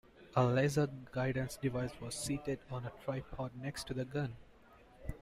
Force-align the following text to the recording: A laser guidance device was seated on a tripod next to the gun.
A 0.35 0.43
laser 0.43 0.87
guidance 1.11 1.57
device 1.57 1.91
was 2.01 2.15
seated 2.15 2.57
on 2.71 2.85
a 2.87 2.91
tripod 3.05 3.51
next 3.61 3.85
to 3.85 3.93
the 3.93 4.03
gun. 4.03 4.35